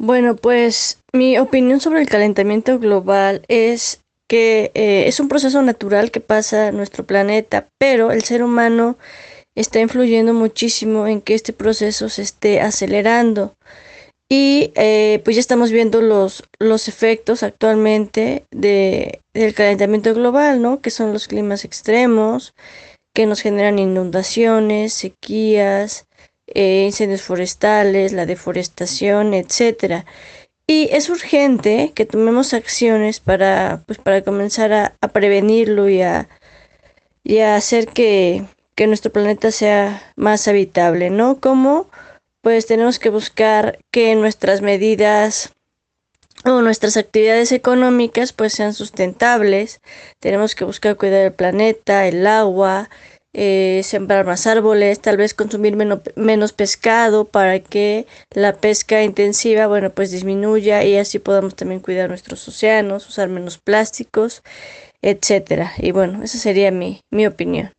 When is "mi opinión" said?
1.12-1.80, 67.12-67.70